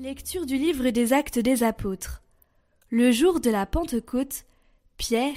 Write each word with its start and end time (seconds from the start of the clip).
Lecture 0.00 0.46
du 0.46 0.56
livre 0.56 0.90
des 0.90 1.12
Actes 1.12 1.40
des 1.40 1.64
Apôtres. 1.64 2.22
Le 2.88 3.10
jour 3.10 3.40
de 3.40 3.50
la 3.50 3.66
Pentecôte, 3.66 4.44
Pierre, 4.96 5.34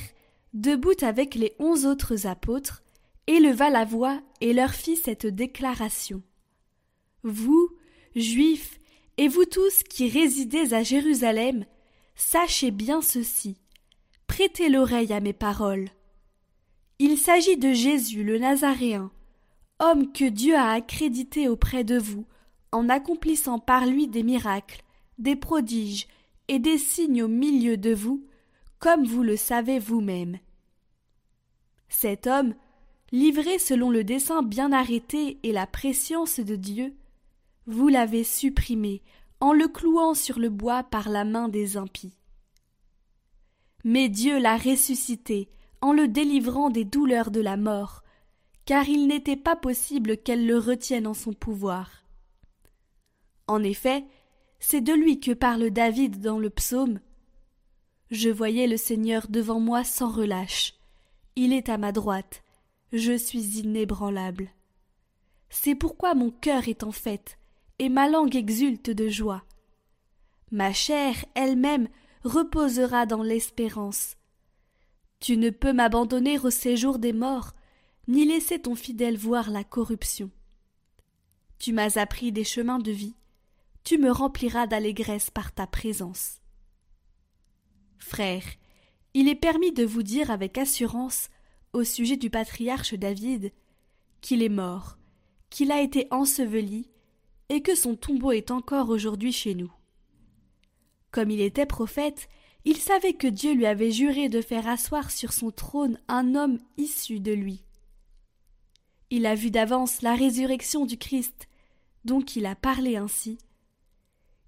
debout 0.53 0.93
avec 1.01 1.33
les 1.33 1.55
onze 1.57 1.87
autres 1.87 2.27
apôtres, 2.27 2.83
éleva 3.25 3.71
la 3.71 3.85
voix 3.85 4.21
et 4.39 4.53
leur 4.53 4.69
fit 4.69 4.97
cette 4.97 5.25
déclaration. 5.25 6.21
Vous, 7.23 7.71
Juifs, 8.15 8.79
et 9.17 9.27
vous 9.27 9.45
tous 9.45 9.81
qui 9.81 10.07
résidez 10.07 10.75
à 10.75 10.83
Jérusalem, 10.83 11.65
sachez 12.13 12.69
bien 12.69 13.01
ceci. 13.01 13.57
Prêtez 14.27 14.69
l'oreille 14.69 15.11
à 15.11 15.21
mes 15.21 15.33
paroles. 15.33 15.89
Il 16.99 17.17
s'agit 17.17 17.57
de 17.57 17.73
Jésus 17.73 18.23
le 18.23 18.37
Nazaréen, 18.37 19.09
homme 19.79 20.13
que 20.13 20.29
Dieu 20.29 20.55
a 20.55 20.73
accrédité 20.73 21.49
auprès 21.49 21.83
de 21.83 21.97
vous, 21.97 22.27
en 22.71 22.89
accomplissant 22.89 23.59
par 23.59 23.85
lui 23.85 24.07
des 24.07 24.23
miracles, 24.23 24.83
des 25.17 25.35
prodiges 25.35 26.07
et 26.47 26.59
des 26.59 26.77
signes 26.77 27.23
au 27.23 27.27
milieu 27.27 27.77
de 27.77 27.93
vous, 27.93 28.25
comme 28.79 29.05
vous 29.05 29.23
le 29.23 29.37
savez 29.37 29.79
vous-même. 29.79 30.39
Cet 31.89 32.27
homme, 32.27 32.55
livré 33.11 33.59
selon 33.59 33.89
le 33.89 34.03
dessein 34.03 34.41
bien 34.41 34.71
arrêté 34.71 35.39
et 35.43 35.51
la 35.51 35.67
préscience 35.67 36.39
de 36.39 36.55
Dieu, 36.55 36.95
vous 37.67 37.89
l'avez 37.89 38.23
supprimé 38.23 39.01
en 39.39 39.53
le 39.53 39.67
clouant 39.67 40.13
sur 40.13 40.39
le 40.39 40.49
bois 40.49 40.83
par 40.83 41.09
la 41.09 41.25
main 41.25 41.49
des 41.49 41.77
impies. 41.77 42.15
Mais 43.83 44.09
Dieu 44.09 44.39
l'a 44.39 44.57
ressuscité 44.57 45.49
en 45.81 45.93
le 45.93 46.07
délivrant 46.07 46.69
des 46.69 46.85
douleurs 46.85 47.31
de 47.31 47.41
la 47.41 47.57
mort, 47.57 48.03
car 48.65 48.87
il 48.87 49.07
n'était 49.07 49.37
pas 49.37 49.55
possible 49.55 50.17
qu'elle 50.17 50.45
le 50.45 50.57
retienne 50.57 51.07
en 51.07 51.13
son 51.15 51.33
pouvoir. 51.33 52.00
En 53.51 53.63
effet, 53.63 54.05
c'est 54.59 54.79
de 54.79 54.93
lui 54.93 55.19
que 55.19 55.33
parle 55.33 55.71
David 55.71 56.21
dans 56.21 56.39
le 56.39 56.49
psaume. 56.49 57.01
Je 58.09 58.29
voyais 58.29 58.65
le 58.65 58.77
Seigneur 58.77 59.27
devant 59.27 59.59
moi 59.59 59.83
sans 59.83 60.09
relâche. 60.09 60.75
Il 61.35 61.51
est 61.51 61.67
à 61.67 61.77
ma 61.77 61.91
droite. 61.91 62.43
Je 62.93 63.11
suis 63.11 63.59
inébranlable. 63.59 64.47
C'est 65.49 65.75
pourquoi 65.75 66.15
mon 66.15 66.31
cœur 66.31 66.69
est 66.69 66.85
en 66.85 66.93
fête, 66.93 67.37
et 67.77 67.89
ma 67.89 68.07
langue 68.07 68.37
exulte 68.37 68.89
de 68.89 69.09
joie. 69.09 69.43
Ma 70.49 70.71
chair 70.71 71.25
elle-même 71.35 71.89
reposera 72.23 73.05
dans 73.05 73.21
l'espérance. 73.21 74.15
Tu 75.19 75.35
ne 75.35 75.49
peux 75.49 75.73
m'abandonner 75.73 76.39
au 76.39 76.51
séjour 76.51 76.99
des 76.99 77.11
morts, 77.11 77.51
ni 78.07 78.25
laisser 78.25 78.59
ton 78.59 78.75
fidèle 78.75 79.17
voir 79.17 79.49
la 79.49 79.65
corruption. 79.65 80.31
Tu 81.59 81.73
m'as 81.73 81.99
appris 81.99 82.31
des 82.31 82.45
chemins 82.45 82.79
de 82.79 82.91
vie, 82.91 83.17
tu 83.91 83.97
me 83.97 84.09
rempliras 84.09 84.67
d'allégresse 84.67 85.29
par 85.31 85.51
ta 85.51 85.67
présence. 85.67 86.39
Frères, 87.97 88.45
il 89.13 89.27
est 89.27 89.35
permis 89.35 89.73
de 89.73 89.83
vous 89.83 90.01
dire 90.01 90.31
avec 90.31 90.57
assurance, 90.57 91.27
au 91.73 91.83
sujet 91.83 92.15
du 92.15 92.29
patriarche 92.29 92.93
David, 92.93 93.51
qu'il 94.21 94.43
est 94.43 94.47
mort, 94.47 94.97
qu'il 95.49 95.73
a 95.73 95.81
été 95.81 96.07
enseveli, 96.09 96.89
et 97.49 97.61
que 97.61 97.75
son 97.75 97.97
tombeau 97.97 98.31
est 98.31 98.49
encore 98.49 98.87
aujourd'hui 98.87 99.33
chez 99.33 99.55
nous. 99.55 99.73
Comme 101.11 101.29
il 101.29 101.41
était 101.41 101.65
prophète, 101.65 102.29
il 102.63 102.77
savait 102.77 103.15
que 103.15 103.27
Dieu 103.27 103.53
lui 103.53 103.65
avait 103.65 103.91
juré 103.91 104.29
de 104.29 104.39
faire 104.39 104.69
asseoir 104.69 105.11
sur 105.11 105.33
son 105.33 105.51
trône 105.51 105.99
un 106.07 106.33
homme 106.33 106.59
issu 106.77 107.19
de 107.19 107.33
lui. 107.33 107.65
Il 109.09 109.25
a 109.25 109.35
vu 109.35 109.51
d'avance 109.51 110.01
la 110.01 110.15
résurrection 110.15 110.85
du 110.85 110.97
Christ, 110.97 111.49
donc 112.05 112.37
il 112.37 112.45
a 112.45 112.55
parlé 112.55 112.95
ainsi, 112.95 113.37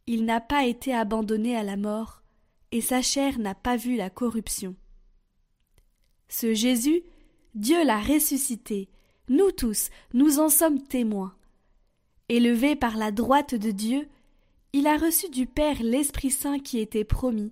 il 0.08 0.26
n'a 0.26 0.42
pas 0.42 0.66
été 0.66 0.94
abandonné 0.94 1.56
à 1.56 1.64
la 1.64 1.78
mort, 1.78 2.22
et 2.72 2.82
sa 2.82 3.02
chair 3.02 3.40
n'a 3.40 3.56
pas 3.56 3.78
vu 3.78 3.96
la 3.96 4.10
corruption. 4.10 4.76
Ce 6.28 6.54
Jésus, 6.54 7.04
Dieu 7.56 7.86
l'a 7.86 8.00
ressuscité, 8.00 8.90
nous 9.30 9.52
tous, 9.52 9.90
nous 10.14 10.40
en 10.40 10.50
sommes 10.50 10.82
témoins. 10.82 11.36
Élevé 12.30 12.76
par 12.76 12.98
la 12.98 13.12
droite 13.12 13.56
de 13.56 13.72
Dieu, 13.72 14.08
il 14.74 14.88
a 14.88 14.98
reçu 14.98 15.30
du 15.30 15.46
Père 15.46 15.82
l'Esprit 15.84 16.32
Saint 16.32 16.60
qui 16.60 16.80
était 16.80 17.04
promis, 17.04 17.52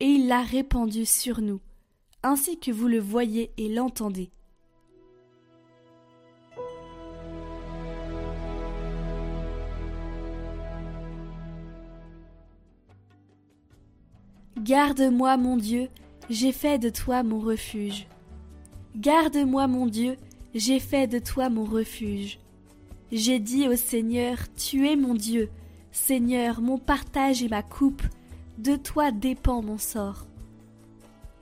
et 0.00 0.06
il 0.06 0.26
l'a 0.26 0.42
répandu 0.42 1.06
sur 1.06 1.40
nous, 1.40 1.60
ainsi 2.22 2.58
que 2.58 2.72
vous 2.72 2.88
le 2.88 2.98
voyez 2.98 3.52
et 3.56 3.68
l'entendez. 3.68 4.30
Garde-moi, 14.62 15.36
mon 15.36 15.56
Dieu, 15.56 15.88
j'ai 16.30 16.50
fait 16.50 16.78
de 16.78 16.88
toi 16.88 17.22
mon 17.22 17.38
refuge. 17.38 18.08
Garde-moi, 18.96 19.68
mon 19.68 19.86
Dieu, 19.86 20.16
j'ai 20.52 20.80
fait 20.80 21.06
de 21.06 21.20
toi 21.20 21.48
mon 21.48 21.64
refuge. 21.64 22.40
J'ai 23.12 23.38
dit 23.38 23.68
au 23.68 23.76
Seigneur, 23.76 24.36
Tu 24.56 24.88
es 24.88 24.96
mon 24.96 25.14
Dieu, 25.14 25.48
Seigneur, 25.92 26.60
mon 26.60 26.76
partage 26.76 27.42
et 27.42 27.48
ma 27.48 27.62
coupe, 27.62 28.02
de 28.58 28.74
toi 28.74 29.12
dépend 29.12 29.62
mon 29.62 29.78
sort. 29.78 30.26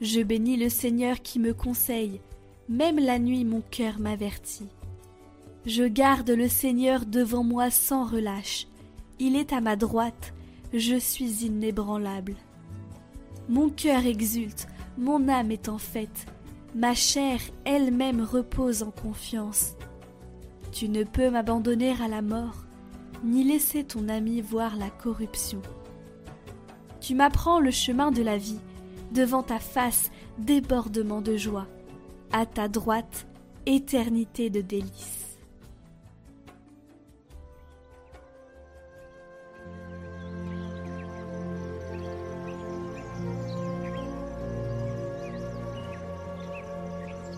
Je 0.02 0.20
bénis 0.20 0.58
le 0.58 0.68
Seigneur 0.68 1.22
qui 1.22 1.38
me 1.38 1.54
conseille, 1.54 2.20
même 2.68 2.98
la 2.98 3.18
nuit 3.18 3.46
mon 3.46 3.62
cœur 3.62 3.98
m'avertit. 3.98 4.68
Je 5.64 5.84
garde 5.84 6.30
le 6.30 6.48
Seigneur 6.48 7.06
devant 7.06 7.44
moi 7.44 7.70
sans 7.70 8.04
relâche, 8.04 8.66
il 9.18 9.36
est 9.36 9.54
à 9.54 9.62
ma 9.62 9.76
droite, 9.76 10.34
je 10.74 10.96
suis 10.96 11.46
inébranlable. 11.46 12.34
Mon 13.48 13.68
cœur 13.68 14.04
exulte, 14.04 14.66
mon 14.98 15.28
âme 15.28 15.52
est 15.52 15.68
en 15.68 15.78
fête, 15.78 16.26
ma 16.74 16.94
chair 16.94 17.38
elle-même 17.64 18.20
repose 18.20 18.82
en 18.82 18.90
confiance. 18.90 19.76
Tu 20.72 20.88
ne 20.88 21.04
peux 21.04 21.30
m'abandonner 21.30 21.94
à 22.02 22.08
la 22.08 22.22
mort, 22.22 22.66
ni 23.22 23.44
laisser 23.44 23.84
ton 23.84 24.08
ami 24.08 24.40
voir 24.40 24.76
la 24.76 24.90
corruption. 24.90 25.62
Tu 27.00 27.14
m'apprends 27.14 27.60
le 27.60 27.70
chemin 27.70 28.10
de 28.10 28.22
la 28.22 28.36
vie, 28.36 28.58
devant 29.12 29.44
ta 29.44 29.60
face 29.60 30.10
débordement 30.38 31.20
de 31.20 31.36
joie, 31.36 31.68
à 32.32 32.46
ta 32.46 32.66
droite 32.66 33.28
éternité 33.64 34.50
de 34.50 34.60
délices. 34.60 35.25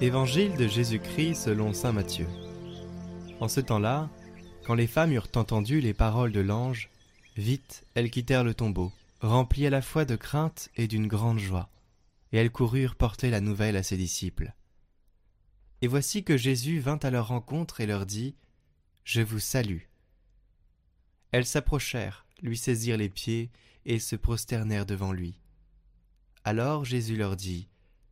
Évangile 0.01 0.55
de 0.55 0.69
Jésus-Christ 0.69 1.35
selon 1.35 1.73
Saint 1.73 1.91
Matthieu. 1.91 2.29
En 3.41 3.49
ce 3.49 3.59
temps-là, 3.59 4.09
quand 4.65 4.75
les 4.75 4.87
femmes 4.87 5.11
eurent 5.11 5.27
entendu 5.35 5.81
les 5.81 5.93
paroles 5.93 6.31
de 6.31 6.39
l'ange, 6.39 6.89
vite 7.37 7.85
elles 7.97 8.13
quittèrent 8.13 8.45
le 8.45 8.55
tombeau, 8.55 8.93
remplies 9.23 9.67
à 9.67 9.71
la 9.71 9.83
fois 9.83 10.05
de 10.05 10.15
crainte 10.15 10.69
et 10.77 10.87
d'une 10.87 11.09
grande 11.09 11.41
joie, 11.41 11.69
et 12.31 12.37
elles 12.37 12.53
coururent 12.53 12.95
porter 12.95 13.29
la 13.29 13.41
nouvelle 13.41 13.77
à 13.77 13.83
ses 13.83 13.97
disciples. 13.97 14.53
Et 15.83 15.89
voici 15.89 16.23
que 16.23 16.37
Jésus 16.37 16.79
vint 16.79 17.01
à 17.03 17.11
leur 17.11 17.27
rencontre 17.27 17.81
et 17.81 17.87
leur 17.87 18.07
dit 18.07 18.37
Je 19.03 19.21
vous 19.21 19.41
salue. 19.41 19.83
Elles 21.33 21.45
s'approchèrent, 21.45 22.25
lui 22.41 22.57
saisirent 22.57 22.99
les 22.99 23.09
pieds 23.09 23.51
et 23.85 23.99
se 23.99 24.15
prosternèrent 24.15 24.87
devant 24.87 25.13
lui. 25.13 25.41
Alors 26.45 26.85
Jésus 26.85 27.17
leur 27.17 27.35
dit 27.35 27.67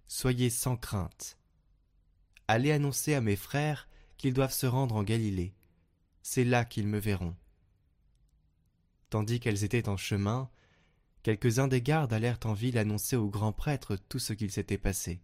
Soyez 0.09 0.51
sans 0.51 0.77
crainte. 0.77 1.36
Allez 2.49 2.71
annoncer 2.71 3.15
à 3.15 3.21
mes 3.21 3.35
frères 3.35 3.89
qu'ils 4.19 4.35
doivent 4.35 4.53
se 4.53 4.67
rendre 4.67 4.95
en 4.95 5.03
Galilée. 5.03 5.53
C'est 6.23 6.45
là 6.45 6.65
qu'ils 6.65 6.87
me 6.87 6.99
verront. 6.99 7.35
Tandis 9.11 9.41
qu'elles 9.41 9.65
étaient 9.65 9.89
en 9.89 9.97
chemin, 9.97 10.49
quelques-uns 11.23 11.67
des 11.67 11.83
gardes 11.83 12.13
allèrent 12.13 12.39
en 12.45 12.53
ville 12.53 12.79
annoncer 12.79 13.17
au 13.17 13.29
grand 13.29 13.53
prêtre 13.53 13.97
tout 14.09 14.21
ce 14.21 14.33
qu'il 14.33 14.53
s'était 14.53 14.79
passé. 14.79 15.21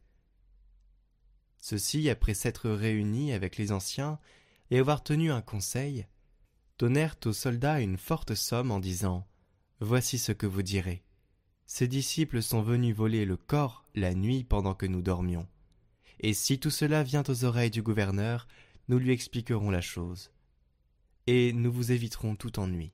Ceux-ci, 1.61 2.11
après 2.11 2.35
s'être 2.35 2.69
réunis 2.71 3.33
avec 3.33 3.57
les 3.57 3.71
anciens 3.71 4.19
et 4.71 4.79
avoir 4.79 5.05
tenu 5.05 5.31
un 5.31 5.43
conseil, 5.43 6.07
donnèrent 6.79 7.17
aux 7.25 7.33
soldats 7.33 7.81
une 7.81 7.99
forte 7.99 8.35
somme 8.35 8.73
en 8.73 8.81
disant 8.81 9.29
Voici 9.79 10.19
ce 10.19 10.33
que 10.33 10.47
vous 10.47 10.63
direz. 10.63 11.05
Ces 11.67 11.87
disciples 11.87 12.43
sont 12.43 12.63
venus 12.63 12.97
voler 12.97 13.25
le 13.25 13.37
corps 13.37 13.85
la 13.95 14.13
nuit 14.15 14.43
pendant 14.43 14.75
que 14.75 14.87
nous 14.87 15.03
dormions 15.03 15.47
et 16.23 16.35
si 16.35 16.59
tout 16.59 16.71
cela 16.71 17.03
vient 17.03 17.25
aux 17.29 17.45
oreilles 17.45 17.71
du 17.71 17.83
gouverneur, 17.83 18.47
nous 18.89 18.99
lui 18.99 19.11
expliquerons 19.11 19.71
la 19.71 19.81
chose, 19.81 20.31
et 21.27 21.53
nous 21.53 21.73
vous 21.73 21.91
éviterons 21.91 22.37
tout 22.37 22.59
ennui. 22.59 22.93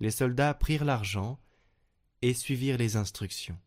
Les 0.00 0.10
soldats 0.10 0.54
prirent 0.54 0.84
l'argent 0.84 1.40
et 2.22 2.34
suivirent 2.34 2.78
les 2.78 2.96
instructions. 2.96 3.58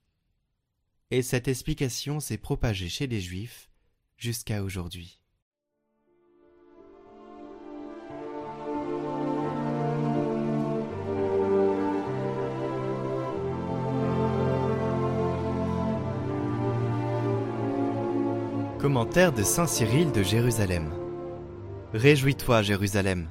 Et 1.12 1.22
cette 1.22 1.48
explication 1.48 2.20
s'est 2.20 2.38
propagée 2.38 2.90
chez 2.90 3.08
les 3.08 3.20
Juifs 3.20 3.70
jusqu'à 4.18 4.64
aujourd'hui. 4.64 5.21
Commentaire 18.82 19.32
de 19.32 19.44
Saint 19.44 19.68
Cyril 19.68 20.12
de 20.12 20.24
Jérusalem. 20.24 20.92
Réjouis-toi, 21.94 22.64
Jérusalem. 22.64 23.30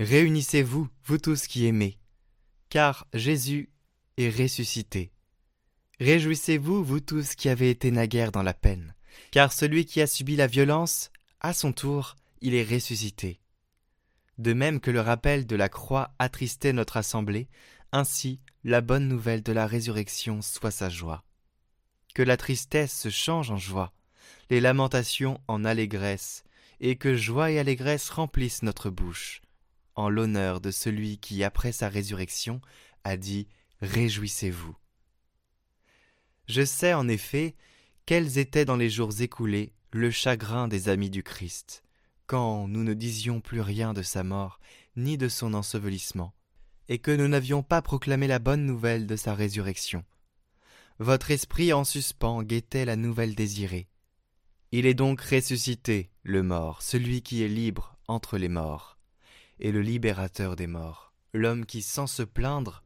Réunissez-vous, 0.00 0.88
vous 1.04 1.18
tous 1.18 1.46
qui 1.46 1.66
aimez, 1.66 2.00
car 2.68 3.06
Jésus 3.14 3.70
est 4.16 4.28
ressuscité. 4.28 5.12
Réjouissez-vous, 6.00 6.82
vous 6.82 6.98
tous 6.98 7.36
qui 7.36 7.48
avez 7.48 7.70
été 7.70 7.92
naguère 7.92 8.32
dans 8.32 8.42
la 8.42 8.54
peine, 8.54 8.96
car 9.30 9.52
celui 9.52 9.84
qui 9.84 10.00
a 10.00 10.08
subi 10.08 10.34
la 10.34 10.48
violence, 10.48 11.12
à 11.40 11.52
son 11.52 11.72
tour, 11.72 12.16
il 12.40 12.56
est 12.56 12.68
ressuscité. 12.68 13.40
De 14.38 14.52
même 14.52 14.80
que 14.80 14.90
le 14.90 15.00
rappel 15.00 15.46
de 15.46 15.54
la 15.54 15.68
croix 15.68 16.12
attristait 16.18 16.72
notre 16.72 16.96
assemblée, 16.96 17.48
ainsi 17.92 18.40
la 18.64 18.80
bonne 18.80 19.06
nouvelle 19.06 19.44
de 19.44 19.52
la 19.52 19.68
résurrection 19.68 20.42
soit 20.42 20.72
sa 20.72 20.88
joie. 20.88 21.22
Que 22.16 22.22
la 22.24 22.36
tristesse 22.36 22.98
se 22.98 23.10
change 23.10 23.52
en 23.52 23.58
joie, 23.58 23.92
les 24.52 24.60
lamentations 24.60 25.40
en 25.48 25.64
allégresse, 25.64 26.44
et 26.78 26.96
que 26.96 27.16
joie 27.16 27.50
et 27.50 27.58
allégresse 27.58 28.10
remplissent 28.10 28.62
notre 28.62 28.90
bouche, 28.90 29.40
en 29.94 30.10
l'honneur 30.10 30.60
de 30.60 30.70
celui 30.70 31.16
qui, 31.16 31.42
après 31.42 31.72
sa 31.72 31.88
résurrection, 31.88 32.60
a 33.02 33.16
dit 33.16 33.48
Réjouissez-vous. 33.80 34.76
Je 36.48 36.66
sais 36.66 36.92
en 36.92 37.08
effet 37.08 37.54
quels 38.04 38.36
étaient 38.36 38.66
dans 38.66 38.76
les 38.76 38.90
jours 38.90 39.22
écoulés 39.22 39.72
le 39.90 40.10
chagrin 40.10 40.68
des 40.68 40.90
amis 40.90 41.08
du 41.08 41.22
Christ, 41.22 41.82
quand 42.26 42.68
nous 42.68 42.84
ne 42.84 42.92
disions 42.92 43.40
plus 43.40 43.62
rien 43.62 43.94
de 43.94 44.02
sa 44.02 44.22
mort, 44.22 44.60
ni 44.96 45.16
de 45.16 45.30
son 45.30 45.54
ensevelissement, 45.54 46.34
et 46.90 46.98
que 46.98 47.10
nous 47.10 47.26
n'avions 47.26 47.62
pas 47.62 47.80
proclamé 47.80 48.26
la 48.26 48.38
bonne 48.38 48.66
nouvelle 48.66 49.06
de 49.06 49.16
sa 49.16 49.34
résurrection. 49.34 50.04
Votre 50.98 51.30
esprit 51.30 51.72
en 51.72 51.84
suspens 51.84 52.42
guettait 52.42 52.84
la 52.84 52.96
nouvelle 52.96 53.34
désirée, 53.34 53.88
il 54.72 54.86
est 54.86 54.94
donc 54.94 55.20
ressuscité, 55.20 56.10
le 56.22 56.42
mort, 56.42 56.80
celui 56.80 57.22
qui 57.22 57.42
est 57.42 57.48
libre 57.48 57.96
entre 58.08 58.38
les 58.38 58.48
morts, 58.48 58.98
et 59.60 59.70
le 59.70 59.82
libérateur 59.82 60.56
des 60.56 60.66
morts, 60.66 61.12
l'homme 61.34 61.66
qui, 61.66 61.82
sans 61.82 62.06
se 62.06 62.22
plaindre, 62.22 62.82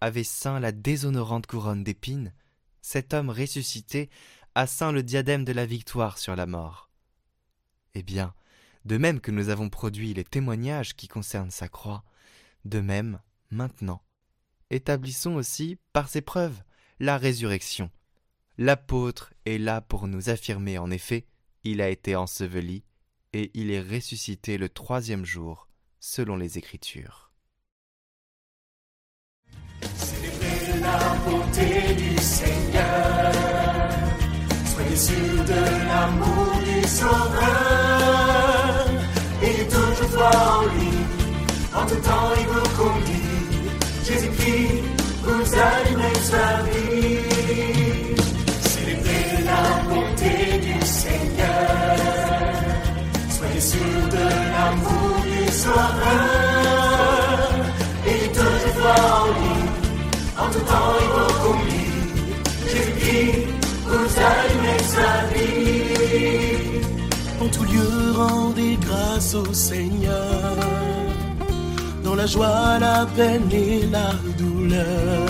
avait 0.00 0.24
ceint 0.24 0.60
la 0.60 0.72
déshonorante 0.72 1.46
couronne 1.46 1.84
d'épines, 1.84 2.32
cet 2.80 3.12
homme 3.12 3.28
ressuscité 3.28 4.08
a 4.54 4.66
ceint 4.66 4.92
le 4.92 5.02
diadème 5.02 5.44
de 5.44 5.52
la 5.52 5.66
victoire 5.66 6.16
sur 6.16 6.36
la 6.36 6.46
mort. 6.46 6.90
Eh 7.94 8.02
bien, 8.02 8.34
de 8.86 8.96
même 8.96 9.20
que 9.20 9.30
nous 9.30 9.50
avons 9.50 9.68
produit 9.68 10.14
les 10.14 10.24
témoignages 10.24 10.96
qui 10.96 11.06
concernent 11.06 11.50
sa 11.50 11.68
croix, 11.68 12.02
de 12.64 12.80
même, 12.80 13.20
maintenant, 13.50 14.02
établissons 14.70 15.34
aussi, 15.34 15.78
par 15.92 16.08
ces 16.08 16.22
preuves, 16.22 16.62
la 16.98 17.18
résurrection, 17.18 17.90
L'apôtre 18.58 19.34
est 19.44 19.58
là 19.58 19.82
pour 19.82 20.08
nous 20.08 20.30
affirmer 20.30 20.78
en 20.78 20.90
effet, 20.90 21.26
il 21.62 21.82
a 21.82 21.90
été 21.90 22.16
enseveli 22.16 22.84
et 23.34 23.50
il 23.52 23.70
est 23.70 23.82
ressuscité 23.82 24.56
le 24.56 24.70
troisième 24.70 25.26
jour, 25.26 25.68
selon 26.00 26.36
les 26.36 26.56
Écritures. 26.56 27.32
Célébrez 29.94 30.80
la 30.80 31.16
bonté 31.26 31.94
du 31.96 32.16
Seigneur, 32.16 33.32
soyez 34.64 34.96
sûrs 34.96 35.44
de 35.44 35.86
l'amour 35.86 36.54
du 36.64 36.88
Sauveur, 36.88 37.26
et 39.42 39.68
toujours 39.68 40.10
foi 40.12 40.30
en 40.34 40.62
lui, 40.74 40.96
en 41.74 41.86
tout 41.86 42.00
temps 42.00 42.32
il 42.40 42.46
vous 42.46 42.68
conduit. 42.74 43.70
Jésus-Christ 44.02 44.96
vous 45.26 45.54
allumez 45.54 45.85
En 60.38 60.48
tout 60.52 60.64
temps 60.70 60.94
et 61.02 61.08
beaucoup 61.16 61.58
Jésus-Christ 62.70 63.46
vous 63.86 64.08
allumez 64.32 64.82
sa 64.94 65.10
vie. 65.32 65.46
En 67.40 67.48
tout 67.48 67.64
lieu, 67.64 68.12
rendez 68.16 68.76
grâce 68.80 69.34
au 69.34 69.52
Seigneur. 69.52 70.56
Dans 72.02 72.14
la 72.14 72.26
joie, 72.26 72.78
la 72.80 73.06
peine 73.16 73.48
et 73.52 73.86
la 73.86 74.10
douleur. 74.36 75.28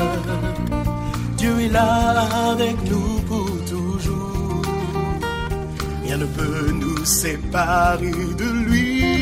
Dieu 1.36 1.60
est 1.60 1.68
là 1.68 2.28
avec 2.52 2.76
nous 2.90 3.20
pour 3.28 3.46
rien 6.06 6.18
ne 6.18 6.26
peut 6.26 6.70
nous 6.72 7.04
séparer 7.04 8.10
de 8.10 8.48
lui. 8.68 9.15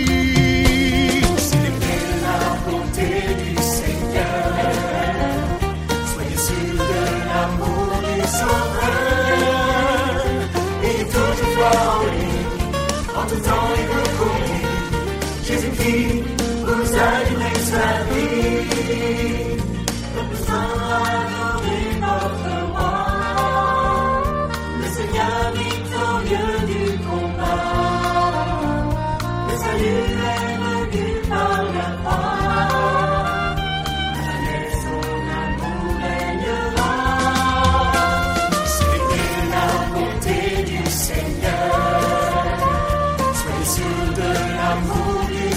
Toujours 11.65 11.73
foi 11.73 11.95
en 11.95 12.05
lui, 12.05 12.29
en 13.17 13.27
tout 13.27 13.45